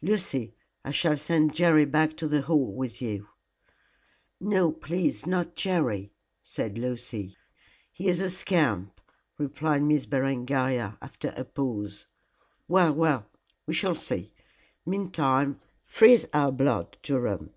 [0.00, 3.28] Lucy, I shall send Jerry back to the Hall with you."
[4.40, 6.10] "No, please not, Jerry,"
[6.40, 7.36] said Lucy.
[7.92, 8.98] "He is a scamp,"
[9.36, 12.06] replied Miss Berengaria, after a pause.
[12.66, 13.26] "Well well,
[13.66, 14.32] we shall see.
[14.86, 17.50] Meantime, freeze our blood, Durham."